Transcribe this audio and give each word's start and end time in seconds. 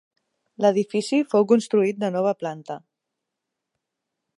L'edifici 0.65 1.19
fou 1.35 1.45
construït 1.53 2.01
de 2.05 2.11
nova 2.17 2.33
planta. 2.43 2.79